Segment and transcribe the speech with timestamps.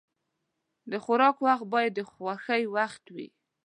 [0.91, 3.27] د خوراک وخت باید د خوښۍ وخت وي.